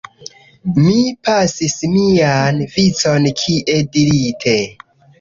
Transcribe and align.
Mi 0.77 0.95
pasis 1.27 1.77
mian 1.93 2.65
vicon, 2.75 3.31
kiel 3.45 3.89
dirite. 3.95 4.61